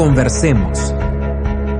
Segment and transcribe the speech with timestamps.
[0.00, 0.94] Conversemos.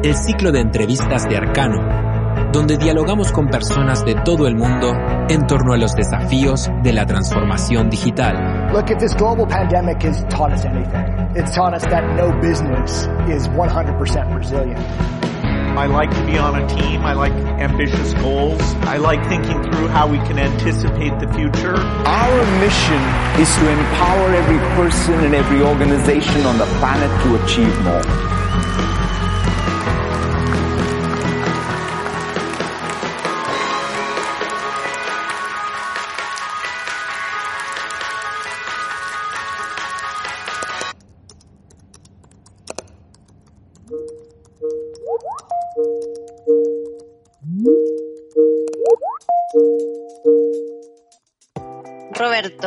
[0.02, 4.92] El ciclo de entrevistas de Arcano, donde dialogamos con personas de todo el mundo
[5.30, 8.74] en torno a los desafíos de la transformación digital.
[8.74, 11.00] Look, if this global pandemic has taught us anything,
[11.34, 15.29] it's taught us that no business is 100% resilient.
[15.76, 17.02] I like to be on a team.
[17.02, 18.60] I like ambitious goals.
[18.84, 21.76] I like thinking through how we can anticipate the future.
[21.76, 23.02] Our mission
[23.40, 28.39] is to empower every person and every organization on the planet to achieve more.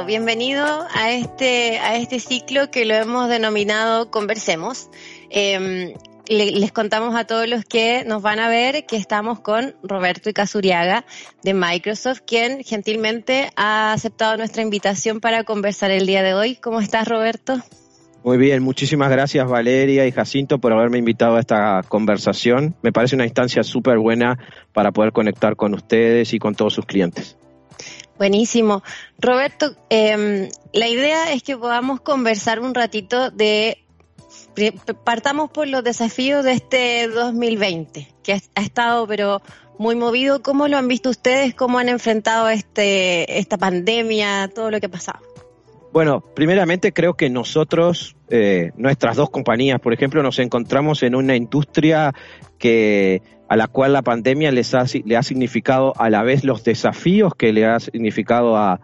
[0.02, 4.90] Bienvenido a este, a este ciclo que lo hemos denominado Conversemos.
[5.30, 5.94] Em,
[6.28, 11.06] les contamos a todos los que nos van a ver que estamos con Roberto Icazuriaga
[11.44, 16.56] de Microsoft, quien gentilmente ha aceptado nuestra invitación para conversar el día de hoy.
[16.56, 17.62] ¿Cómo estás, Roberto?
[18.24, 22.76] Muy bien, muchísimas gracias Valeria y Jacinto por haberme invitado a esta conversación.
[22.82, 24.40] Me parece una instancia súper buena
[24.74, 27.38] para poder conectar con ustedes y con todos sus clientes.
[28.18, 28.84] Buenísimo.
[29.20, 33.80] Roberto, em, la idea es que podamos conversar un ratito de,
[35.04, 39.42] partamos por los desafíos de este 2020, que ha estado pero
[39.78, 40.44] muy movido.
[40.44, 41.56] ¿Cómo lo han visto ustedes?
[41.56, 45.33] ¿Cómo han enfrentado este, esta pandemia, todo lo que ha pasado?
[45.94, 51.36] Bueno, primeramente creo que nosotros, eh, nuestras dos compañías, por ejemplo, nos encontramos en una
[51.36, 52.16] industria
[52.58, 56.64] que a la cual la pandemia les ha, le ha significado a la vez los
[56.64, 58.80] desafíos que le ha significado a,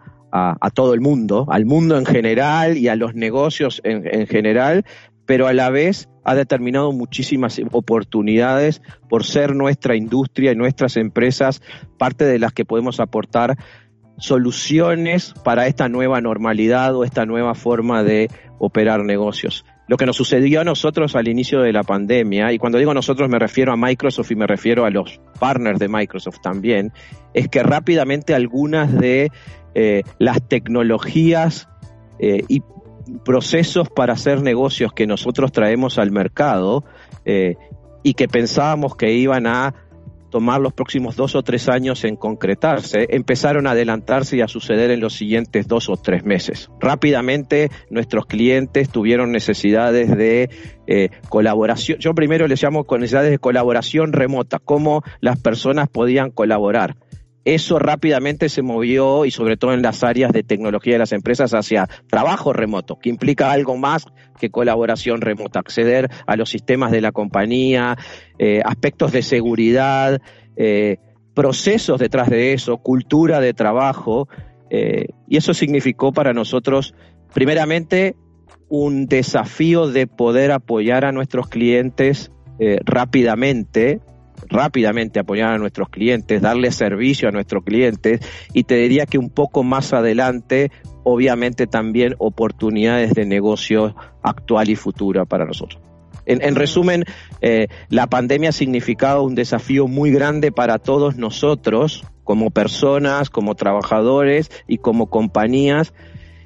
[0.72, 4.84] todo el mundo, al mundo en general y a los negocios en, general,
[5.26, 11.60] pero a la vez ha determinado muchísimas oportunidades por ser nuestra industria y nuestras empresas
[11.98, 13.56] parte de las que podemos aportar
[14.20, 19.64] soluciones para esta nueva normalidad o esta nueva forma de operar negocios.
[19.88, 23.28] Lo que nos sucedió a nosotros al inicio de la pandemia, y cuando digo nosotros
[23.28, 26.92] me refiero a Microsoft y me refiero a los partners de Microsoft también,
[27.34, 29.32] es que rápidamente algunas de
[29.74, 31.68] eh, las tecnologías
[32.20, 32.62] eh, y
[33.24, 36.84] procesos para hacer negocios que nosotros traemos al mercado
[37.24, 37.56] eh,
[38.02, 39.74] y que pensábamos que iban a
[40.30, 44.90] tomar los próximos dos o tres años en concretarse, empezaron a adelantarse y a suceder
[44.90, 46.70] en los siguientes dos o tres meses.
[46.80, 50.50] Rápidamente nuestros clientes tuvieron necesidades de
[50.86, 56.96] eh, colaboración, yo primero les llamo necesidades de colaboración remota, cómo las personas podían colaborar.
[57.44, 61.54] Eso rápidamente se movió y sobre todo en las áreas de tecnología de las empresas
[61.54, 64.04] hacia trabajo remoto, que implica algo más
[64.38, 67.96] que colaboración remota, acceder a los sistemas de la compañía,
[68.38, 70.20] eh, aspectos de seguridad,
[70.56, 70.98] eh,
[71.34, 74.28] procesos detrás de eso, cultura de trabajo,
[74.68, 76.94] eh, y eso significó para nosotros,
[77.32, 78.16] primeramente,
[78.68, 82.30] un desafío de poder apoyar a nuestros clientes
[82.84, 84.00] rápidamente,
[84.48, 88.20] rápidamente apoyar a nuestros clientes, darle servicio a nuestros clientes
[88.52, 90.70] y te diría que un poco más adelante,
[91.04, 95.80] obviamente también oportunidades de negocio actual y futura para nosotros.
[96.26, 97.04] En, resumen,
[97.40, 103.56] eh, la pandemia ha significado un desafío muy grande para todos nosotros, como personas, como
[103.56, 105.92] trabajadores y como compañías,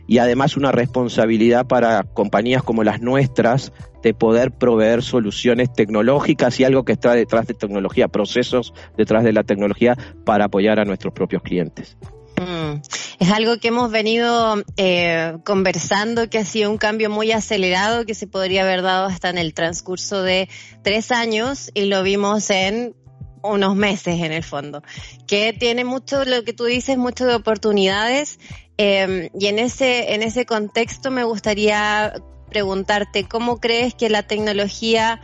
[0.07, 3.73] y además una responsabilidad para compañías como las nuestras
[4.03, 9.33] de poder proveer soluciones tecnológicas y algo que está detrás de tecnología, procesos detrás de
[9.33, 11.97] la tecnología para apoyar a nuestros propios clientes.
[12.37, 12.81] Mm.
[13.21, 18.15] Es algo que hemos venido eh, conversando, que ha sido un cambio muy acelerado, que
[18.15, 20.49] se podría haber dado hasta en el transcurso de
[20.83, 22.95] tres años y lo vimos en
[23.43, 24.83] unos meses en el fondo,
[25.27, 28.39] que tiene mucho, lo que tú dices, mucho de oportunidades
[28.77, 32.15] Em, y en ese, en ese contexto me gustaría
[32.51, 35.21] preguntarte, ¿cómo crees que la tecnología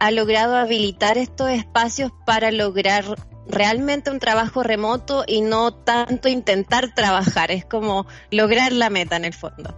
[0.00, 3.04] ha logrado habilitar estos espacios para lograr
[3.46, 7.50] realmente un trabajo remoto y no tanto intentar trabajar?
[7.52, 9.76] Es como lograr la meta en el fondo.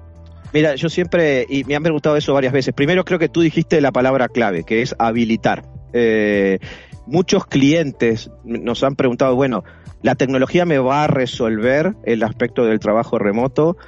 [0.54, 3.80] Mira, yo siempre, y me han preguntado eso varias veces, primero creo que tú dijiste
[3.80, 5.64] la palabra clave, que es habilitar.
[5.92, 6.58] Eh,
[7.06, 9.64] muchos clientes nos han preguntado, bueno,
[10.04, 13.78] la tecnología me va a resolver el aspecto del trabajo remoto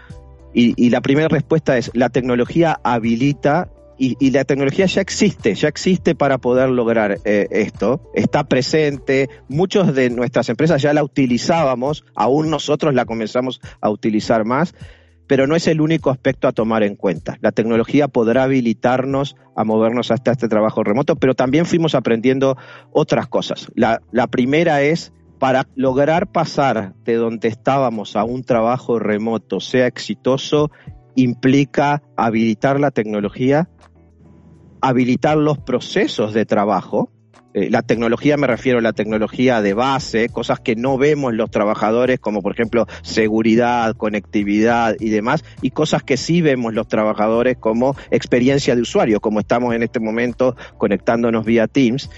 [0.54, 3.68] y, la primera respuesta es la tecnología habilita
[3.98, 9.94] y, la tecnología ya existe, ya existe para poder lograr eh, esto, está presente, muchos
[9.94, 14.74] de nuestras empresas ya la utilizábamos, aún nosotros la comenzamos a utilizar más,
[15.26, 17.36] pero no es el único aspecto a tomar en cuenta.
[17.42, 22.56] La tecnología podrá habilitarnos a movernos hasta este trabajo remoto, pero también fuimos aprendiendo
[22.90, 23.70] otras cosas.
[23.74, 30.70] La primera es para lograr pasar de donde estábamos a un trabajo remoto sea exitoso,
[31.14, 33.68] implica habilitar la tecnología,
[34.80, 37.10] habilitar los procesos de trabajo,
[37.56, 41.50] eh, la tecnología me refiero a la tecnología de base, cosas que no vemos los
[41.50, 47.56] trabajadores, como por ejemplo seguridad, conectividad y demás, y cosas que sí vemos los trabajadores
[47.56, 52.10] como experiencia de usuario, como estamos en este momento conectándonos vía Teams,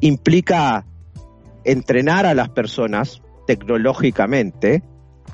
[0.00, 0.86] implica
[1.64, 4.82] entrenar a las personas tecnológicamente,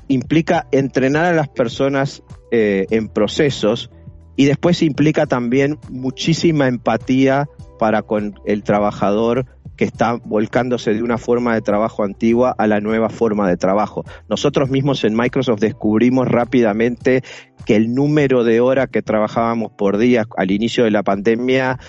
[0.07, 3.91] implica entrenar a las personas eh, en procesos
[4.35, 7.47] y después implica también muchísima empatía
[7.77, 9.45] para con el trabajador
[9.79, 14.03] que está volcándose de una forma de trabajo antigua a la nueva forma de trabajo.
[14.27, 17.23] Nosotros mismos en Microsoft descubrimos rápidamente
[17.65, 21.79] que el número de horas que trabajábamos por día al inicio de la pandemia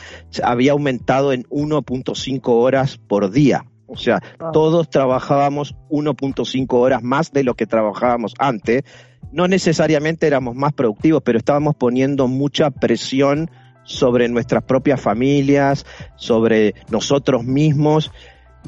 [0.45, 3.65] había aumentado en 1.5 horas por día.
[3.91, 4.23] O sea,
[4.53, 8.85] todos trabajábamos 1.5 horas más de lo que trabajábamos antes.
[9.33, 13.51] No necesariamente éramos más productivos, pero estábamos poniendo mucha presión
[13.83, 15.85] sobre nuestras propias familias,
[16.17, 18.13] sobre nosotros mismos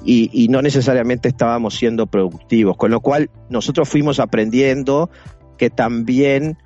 [0.05, 2.77] y, no necesariamente estábamos siendo productivos.
[2.77, 5.11] Con lo cual nosotros fuimos aprendiendo
[5.59, 6.59] que también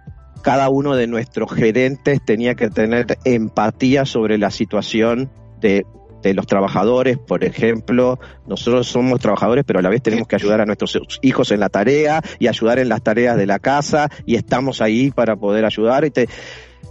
[0.42, 5.30] cada uno de nuestros gerentes tenía que tener empatía sobre la situación
[5.60, 5.84] de,
[6.22, 10.60] de, los trabajadores, por ejemplo, nosotros somos trabajadores, pero a la vez tenemos que ayudar
[10.60, 14.36] a nuestros hijos en la tarea y ayudar en las tareas de la casa y
[14.36, 16.04] estamos ahí para poder ayudar.
[16.04, 16.28] Y te,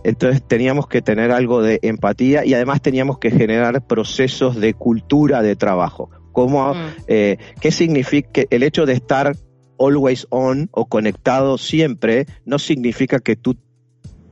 [0.05, 5.41] entonces teníamos que tener algo de empatía y además teníamos que generar procesos de cultura
[5.41, 6.11] de trabajo.
[6.31, 6.77] ¿Cómo, mm.
[7.07, 9.35] eh, ¿Qué significa el hecho de estar
[9.79, 12.27] always on o conectado siempre?
[12.45, 13.55] No significa que tú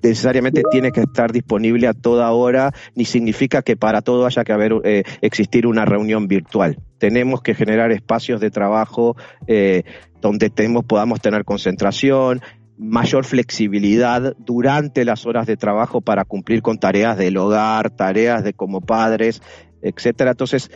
[0.03, 4.51] necesariamente tienes que estar disponible a toda hora, ni significa que para todo haya que
[4.51, 6.77] haber eh, existir una reunión virtual.
[6.97, 9.15] Tenemos que generar espacios de trabajo
[9.47, 9.83] eh,
[10.21, 12.41] donde tenemos, podamos tener concentración,
[12.77, 18.53] mayor flexibilidad durante las horas de trabajo para cumplir con tareas del hogar, tareas de
[18.53, 19.41] como padres,
[19.81, 20.31] etcétera.
[20.31, 20.71] Entonces,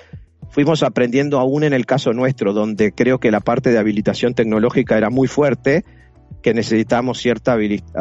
[0.50, 4.98] fuimos aprendiendo aún en el caso nuestro, donde creo que la parte de habilitación tecnológica
[4.98, 5.84] era muy fuerte,
[6.48, 7.58] que necesitamos cierta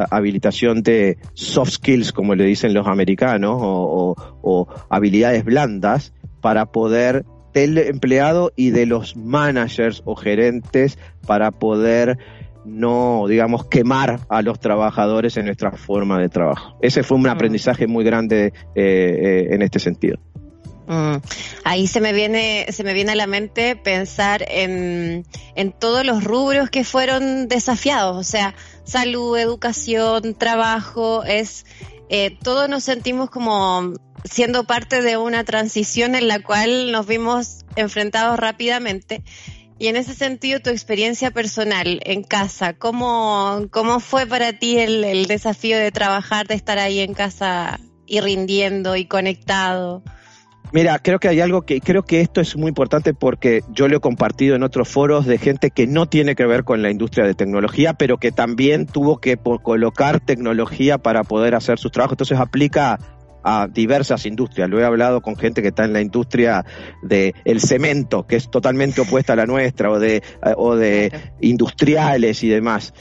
[0.09, 7.25] habilitación de soft skills, como le dicen los americanos, o, o habilidades blandas para poder
[7.53, 10.97] del empleado y de los managers o gerentes
[11.27, 12.19] para poder
[12.65, 16.79] no, digamos, quemar a los trabajadores en nuestra forma de trabajo.
[16.81, 17.31] Ese fue un mm.
[17.31, 20.21] aprendizaje muy grande eh, eh, en este sentido.
[20.87, 21.17] Mm.
[21.65, 26.23] Ahí se me viene, se me viene a la mente pensar en, en todos los
[26.23, 28.55] rubros que fueron desafiados, o sea,
[28.85, 31.67] salud, educación, trabajo, es
[32.09, 33.95] eh, todos nos sentimos como
[34.25, 39.25] siendo parte de una transición en la cual nos vimos enfrentados rápidamente
[39.79, 45.27] y en ese sentido, tu experiencia personal en casa, ¿cómo, cómo fue para ti el,
[45.27, 50.03] desafío de trabajar, de estar ahí en casa y rindiendo y conectado?
[50.73, 53.97] Mira, creo que hay algo que creo que esto es muy importante porque yo lo
[53.97, 57.25] he compartido en otros foros de gente que no tiene que ver con la industria
[57.25, 62.15] de tecnología, pero que también tuvo que colocar tecnología para poder hacer sus trabajos.
[62.15, 62.99] Entonces aplica
[63.45, 64.69] a diversas industrias.
[64.69, 66.65] Lo he hablado con gente que está en la industria
[67.03, 70.23] del el cemento, que es totalmente opuesta a la nuestra, o de,
[70.57, 72.93] o de industriales y demás.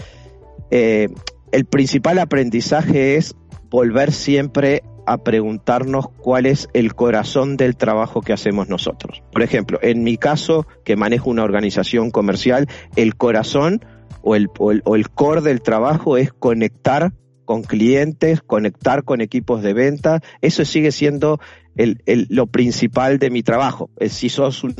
[0.70, 1.10] Eh,
[1.51, 3.36] el principal aprendizaje es
[3.72, 9.24] volver siempre a preguntarnos cuál es el corazón del trabajo que hacemos nosotros.
[9.32, 13.86] Por ejemplo, en mi caso, que manejo una organización comercial, el corazón
[14.22, 17.14] o el, o el core del trabajo es conectar
[17.46, 21.40] con clientes, conectar con equipos de venta, eso sigue siendo
[21.75, 23.90] el, lo principal de mi trabajo.
[24.00, 24.75] Eh, si sos un,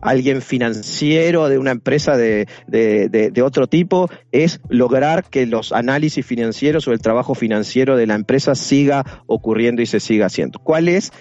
[0.00, 6.86] alguien financiero de una empresa de, de, otro tipo, es lograr que los análisis financieros
[6.86, 10.58] o el trabajo financiero de la empresa siga ocurriendo y se siga haciendo.
[10.58, 11.12] ¿Cuál es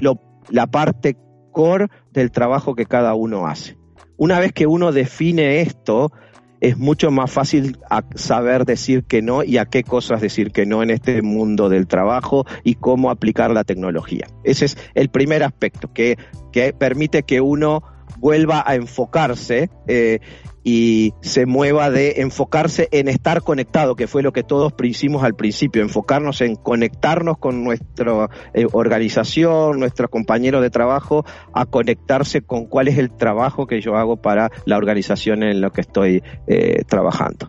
[0.00, 1.16] lo, la parte
[1.52, 3.76] core del trabajo que cada uno hace?
[4.16, 6.12] Una vez que uno define esto,
[6.60, 7.78] es mucho más fácil
[8.14, 11.86] saber decir que no y a qué cosas decir que no en este mundo del
[11.86, 14.26] trabajo y cómo aplicar la tecnología.
[14.44, 16.18] Ese es el primer aspecto que,
[16.52, 17.82] que permite que uno
[18.18, 20.20] vuelva a enfocarse eh,
[20.64, 25.34] y se mueva de enfocarse en estar conectado, que fue lo que todos hicimos al
[25.34, 32.66] principio, enfocarnos en conectarnos con nuestra eh, organización, nuestros compañeros de trabajo, a conectarse con
[32.66, 36.82] cuál es el trabajo que yo hago para la organización en la que estoy eh,
[36.86, 37.48] trabajando.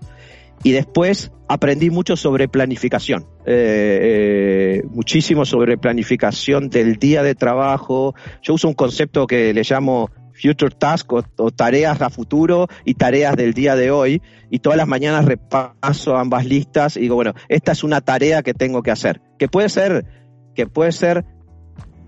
[0.64, 3.26] Y después aprendí mucho sobre planificación,
[4.92, 8.14] muchísimo sobre planificación del día de trabajo.
[8.42, 12.94] Yo uso un concepto que le llamo future task o, o, tareas a futuro y
[12.96, 14.22] tareas del día de hoy.
[14.50, 18.54] Y todas las mañanas repaso ambas listas y digo, bueno, esta es una tarea que
[18.54, 20.06] tengo que hacer, que puede ser,
[20.56, 21.26] que puede ser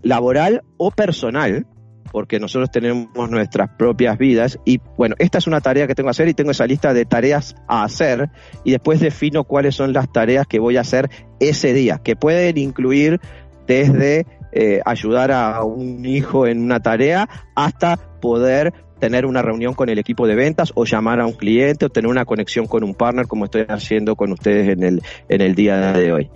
[0.01, 1.67] laboral o personal,
[2.11, 6.11] porque nosotros tenemos nuestras propias vidas y bueno, esta es una tarea que tengo que
[6.11, 8.29] hacer y tengo esa lista de tareas a hacer
[8.63, 11.09] y después defino cuáles son las tareas que voy a hacer
[11.39, 13.19] ese día, que pueden incluir
[13.67, 19.89] desde eh, ayudar a un hijo en una tarea hasta poder tener una reunión con
[19.89, 22.93] el equipo de ventas o llamar a un cliente o tener una conexión con un
[22.93, 26.29] partner como estoy haciendo con ustedes en el, en el día de hoy.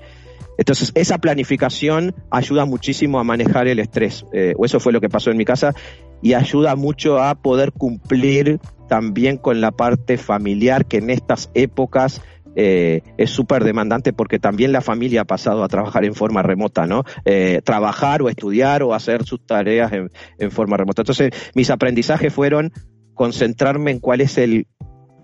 [0.57, 5.09] Entonces, esa planificación ayuda muchísimo a manejar el estrés, eh, o eso fue lo que
[5.09, 5.73] pasó en mi casa,
[6.21, 12.21] y ayuda mucho a poder cumplir también con la parte familiar que en estas épocas
[12.55, 16.85] eh, es súper demandante porque también la familia ha pasado a trabajar en forma remota,
[16.85, 17.03] ¿no?
[17.25, 21.01] Eh, trabajar o estudiar o hacer sus tareas en, en forma remota.
[21.01, 22.71] Entonces, mis aprendizajes fueron
[23.13, 24.67] concentrarme en cuál es el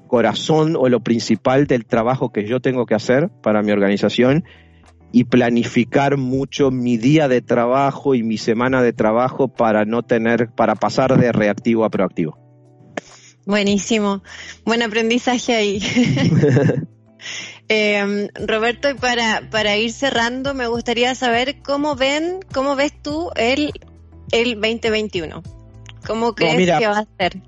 [0.08, 4.44] corazón o lo principal del trabajo que yo tengo que hacer para mi organización
[5.14, 10.50] y planificar mucho mi día de trabajo y mi semana de trabajo para no tener,
[10.52, 12.38] para pasar de reactivo a proactivo.
[13.46, 14.24] Buenísimo,
[14.66, 15.80] buen aprendizaje ahí.
[17.70, 23.32] eh, Roberto, y para, para ir cerrando, me gustaría saber cómo ven, cómo ves tú
[23.36, 23.72] el,
[24.32, 25.44] el 2021.
[26.06, 27.42] ¿Cómo crees no, mira, que va a ser?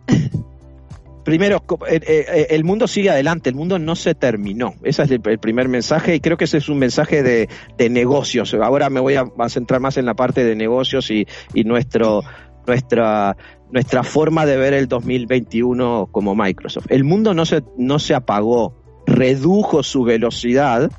[1.24, 4.76] primero, el mundo sigue adelante, el mundo no se terminó.
[4.84, 8.54] Ese es el primer mensaje y creo que ese es un mensaje de, de negocios.
[8.54, 12.22] Ahora me voy a, a, centrar más en la parte de negocios y, y nuestro,
[12.68, 13.36] nuestra,
[13.72, 16.88] nuestra forma de ver el 2021 como Microsoft.
[16.90, 18.83] El mundo no se, no se apagó,
[19.24, 20.92] redujo su velocidad,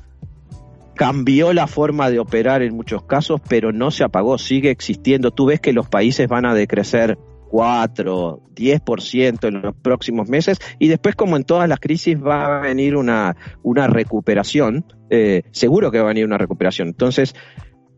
[0.95, 5.29] cambió la forma de operar en muchos casos, pero no se apagó, sigue existiendo.
[5.29, 7.19] Tú ves que los países van a decrecer
[7.51, 12.61] 4, 10% en los próximos meses y después como en todas las crisis va a
[12.61, 16.87] venir una, una recuperación, eh, seguro que va a venir una recuperación.
[16.87, 17.35] Entonces,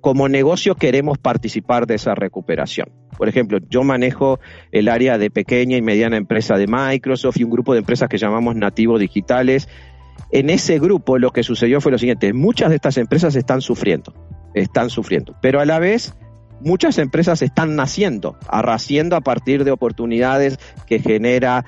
[0.01, 2.89] como negocio queremos participar de esa recuperación.
[3.17, 4.41] Por ejemplo, yo manejo
[4.73, 8.17] el área de pequeña y mediana empresa de Microsoft y un grupo de empresas que
[8.17, 9.69] llamamos nativos digitales.
[10.31, 14.13] En ese grupo lo que sucedió fue lo siguiente, muchas de estas empresas están sufriendo,
[14.53, 16.13] están sufriendo, pero a la vez
[16.59, 21.65] muchas empresas están naciendo, arraciendo a partir de oportunidades que genera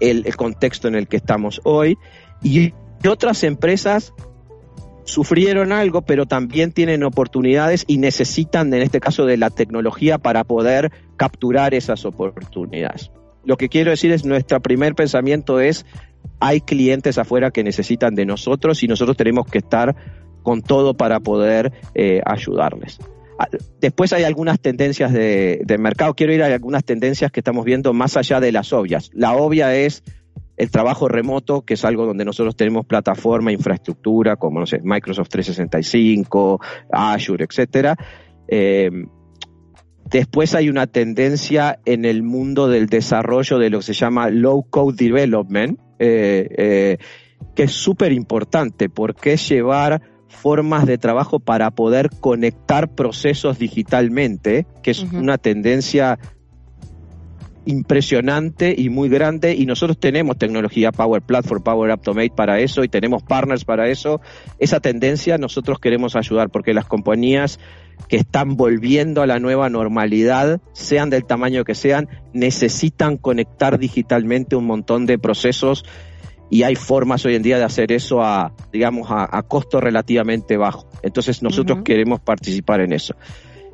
[0.00, 1.96] el, el contexto en el que estamos hoy
[2.42, 2.74] y
[3.08, 4.12] otras empresas
[5.04, 10.44] sufrieron algo, pero también tienen oportunidades y necesitan, en este caso, de la tecnología para
[10.44, 13.10] poder capturar esas oportunidades.
[13.44, 15.86] Lo que quiero decir es, nuestro primer pensamiento es,
[16.38, 19.94] hay clientes afuera que necesitan de nosotros y nosotros tenemos que estar
[20.42, 22.98] con todo para poder eh, ayudarles.
[23.80, 26.14] Después hay algunas tendencias de, de, mercado.
[26.14, 29.10] Quiero ir a algunas tendencias que estamos viendo más allá de las obvias.
[29.14, 30.02] La obvia es
[30.60, 35.30] el trabajo remoto, que es algo donde nosotros tenemos plataforma, infraestructura, como no sé, Microsoft
[35.30, 36.60] 365,
[36.92, 37.96] Azure, etcétera.
[38.46, 38.90] Eh,
[40.04, 44.66] después hay una tendencia en el mundo del desarrollo de lo que se llama low
[44.68, 46.98] code development, eh, eh,
[47.54, 54.66] que es súper importante porque es llevar formas de trabajo para poder conectar procesos digitalmente,
[54.82, 55.18] que es uh -huh.
[55.18, 56.18] una tendencia
[57.66, 62.88] impresionante y muy grande y nosotros tenemos tecnología Power Platform, Power Automate para eso y
[62.88, 64.20] tenemos partners para eso.
[64.58, 67.60] Esa tendencia nosotros queremos ayudar porque las compañías
[68.08, 74.56] que están volviendo a la nueva normalidad, sean del tamaño que sean, necesitan conectar digitalmente
[74.56, 75.84] un montón de procesos
[76.50, 80.56] y hay formas hoy en día de hacer eso a, digamos, a, a costo relativamente
[80.56, 80.88] bajo.
[81.02, 81.84] Entonces nosotros uh -huh.
[81.84, 83.14] queremos participar en eso.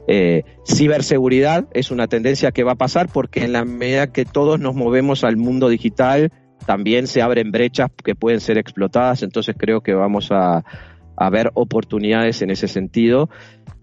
[0.08, 4.60] Eh, ciberseguridad es una tendencia que va a pasar porque en la medida que todos
[4.60, 6.30] nos movemos al mundo digital,
[6.64, 10.64] también se abren brechas que pueden ser explotadas, entonces creo que vamos a,
[11.16, 13.28] a ver oportunidades en ese sentido.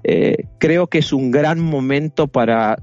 [0.04, 2.78] Eh, creo que es un gran momento para,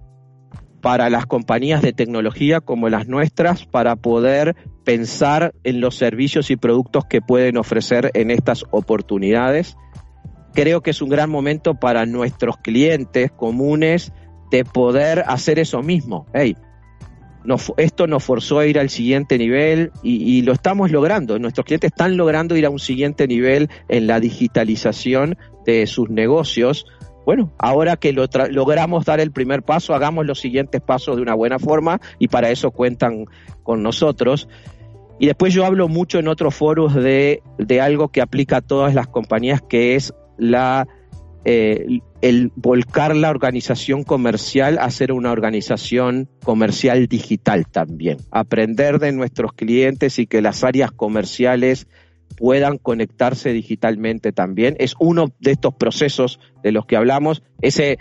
[0.80, 6.56] para las compañías de tecnología como las nuestras para poder pensar en los servicios y
[6.56, 9.76] productos que pueden ofrecer en estas oportunidades
[10.52, 14.12] creo que es un gran momento para nuestros clientes comunes
[14.50, 16.26] de poder hacer eso mismo.
[16.32, 16.56] Hey,
[17.76, 21.38] esto nos forzó a ir al siguiente nivel y, lo estamos logrando.
[21.38, 26.86] Nuestros clientes están logrando ir a un siguiente nivel en la digitalización de sus negocios.
[27.24, 31.34] Bueno, ahora que lo logramos dar el primer paso, hagamos los siguientes pasos de una
[31.34, 33.26] buena forma y para eso cuentan
[33.62, 34.48] con nosotros.
[35.18, 38.94] Y después yo hablo mucho en otros foros de, de algo que aplica a todas
[38.94, 40.88] las compañías, que es la
[41.44, 48.18] eh, el volcar la organización comercial a ser una organización comercial digital también.
[48.30, 51.86] Aprender de nuestros clientes y que las áreas comerciales
[52.36, 54.76] puedan conectarse digitalmente también.
[54.78, 57.42] Es uno de estos procesos de los que hablamos.
[57.60, 57.98] Ese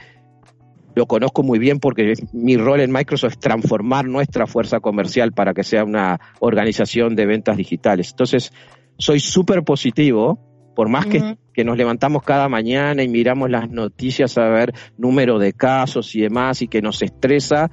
[0.96, 5.54] lo conozco muy bien porque mi rol en Microsoft es transformar nuestra fuerza comercial para
[5.54, 8.10] que sea una organización de ventas digitales.
[8.12, 8.52] Entonces,
[8.98, 10.49] soy súper positivo
[10.80, 15.38] por más que, que, nos levantamos cada mañana y miramos las noticias a ver número
[15.38, 17.70] de casos y demás y que nos estresa,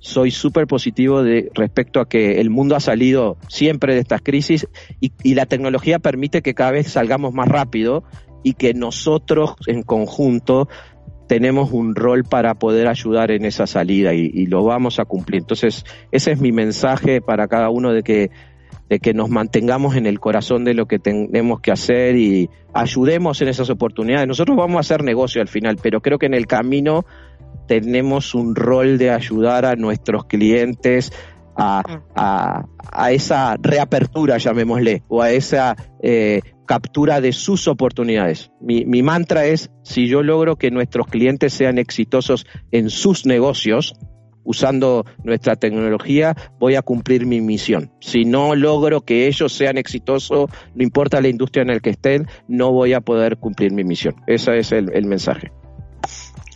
[0.00, 4.66] soy súper positivo de, respecto a que el mundo ha salido siempre de estas crisis
[5.00, 8.02] y, y la tecnología permite que cada vez salgamos más rápido
[8.42, 10.68] y que nosotros en conjunto
[11.28, 15.42] tenemos un rol para poder ayudar en esa salida y, y, lo vamos a cumplir.
[15.42, 18.30] Entonces, ese es mi mensaje para cada uno de que
[18.88, 23.40] de que nos mantengamos en el corazón de lo que tenemos que hacer y ayudemos
[23.42, 24.26] en esas oportunidades.
[24.26, 27.04] Nosotros vamos a hacer negocio al final, pero creo que en el camino
[27.66, 31.12] tenemos un rol de ayudar a nuestros clientes
[31.58, 31.82] a,
[32.14, 38.52] a, esa reapertura, llamémosle, o a esa eh, captura de sus oportunidades.
[38.60, 43.94] Mi, mi mantra es, si yo logro que nuestros clientes sean exitosos en sus negocios,
[44.44, 47.92] usando nuestra tecnología, voy a cumplir mi misión.
[48.00, 52.26] Si no logro que ellos sean exitosos, no importa la industria en la que estén,
[52.48, 54.16] no voy a poder cumplir mi misión.
[54.26, 55.52] Ese es el, el mensaje.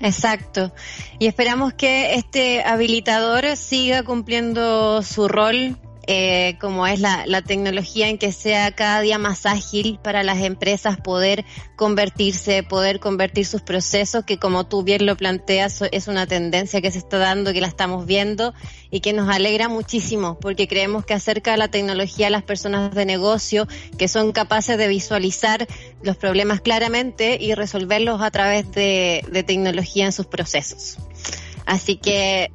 [0.01, 0.73] Exacto.
[1.19, 8.09] Y esperamos que este habilitador siga cumpliendo su rol eh, como es la, la, tecnología
[8.09, 11.45] en que sea cada día más ágil para las empresas poder
[11.77, 16.91] convertirse, poder convertir sus procesos, que como tú bien lo planteas, es una tendencia que
[16.91, 18.53] se está dando, que la estamos viendo
[18.91, 23.07] y que nos alegra muchísimo, porque creemos que acerca la tecnología a las personas de
[23.07, 25.69] negocio que son capaces de visualizar
[26.03, 30.99] los problemas claramente y resolverlos a través de, de tecnología en sus procesos.
[31.65, 32.51] Así que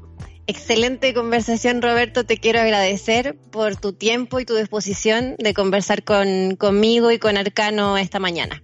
[0.48, 2.26] Excelente conversación, Roberto.
[2.26, 7.36] Te quiero agradecer por tu tiempo y tu disposición de conversar con, conmigo y con
[7.36, 8.64] Arcano esta mañana.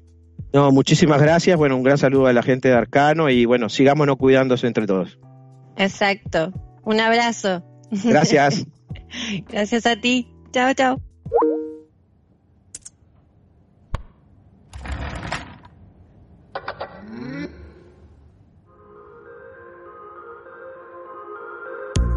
[0.54, 1.58] No, muchísimas gracias.
[1.58, 5.20] Bueno, un gran saludo a la gente de Arcano y bueno, sigámonos cuidándose entre todos.
[5.76, 6.54] Exacto.
[6.84, 7.64] Un abrazo.
[7.92, 8.66] Gracias.
[9.50, 10.32] gracias a ti.
[10.52, 11.13] Chao, chao.